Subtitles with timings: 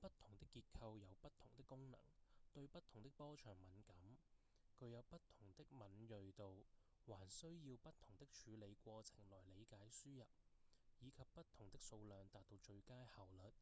[0.00, 2.00] 不同的結構有不同的功能、
[2.54, 3.94] 對不同的波長敏感、
[4.80, 6.64] 具有不同的敏銳度
[7.06, 10.24] 還需要不同的處理過程來理解輸入
[11.00, 13.52] 以及不同的數量達到最佳效率